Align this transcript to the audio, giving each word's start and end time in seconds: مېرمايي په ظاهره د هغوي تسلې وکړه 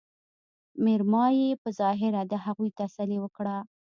مېرمايي 0.83 1.49
په 1.61 1.69
ظاهره 1.79 2.21
د 2.31 2.33
هغوي 2.45 2.69
تسلې 2.79 3.17
وکړه 3.21 3.57